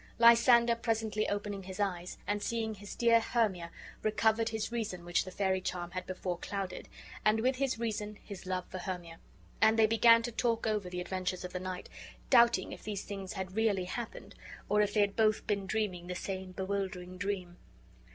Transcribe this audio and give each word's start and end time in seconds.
Lysander 0.17 0.75
presently 0.75 1.29
opening 1.29 1.61
his 1.61 1.79
eyes, 1.79 2.17
and 2.25 2.41
seeing 2.41 2.73
his 2.73 2.95
dear 2.95 3.19
Hermia, 3.19 3.69
recovered 4.01 4.49
his 4.49 4.71
reason 4.71 5.05
which 5.05 5.25
the 5.25 5.29
fairy 5.29 5.61
charm 5.61 5.91
had 5.91 6.07
before 6.07 6.39
clouded, 6.39 6.89
and 7.23 7.39
with 7.39 7.57
his 7.57 7.77
reason 7.77 8.15
his 8.23 8.47
love 8.47 8.65
for 8.65 8.79
Hermia; 8.79 9.19
and 9.61 9.77
they 9.77 9.85
began 9.85 10.23
to 10.23 10.31
talk 10.31 10.65
over 10.65 10.89
the 10.89 11.01
adventures 11.01 11.45
of 11.45 11.53
the 11.53 11.59
night, 11.59 11.87
doubting 12.31 12.71
if 12.71 12.81
these 12.81 13.03
things 13.03 13.33
had 13.33 13.55
really 13.55 13.85
happened, 13.85 14.33
or 14.69 14.81
if 14.81 14.91
they 14.95 15.05
bad 15.05 15.15
both 15.15 15.45
been 15.45 15.67
dreaming 15.67 16.07
the 16.07 16.15
same 16.15 16.51
bewildering 16.53 17.19
dream. 17.19 17.57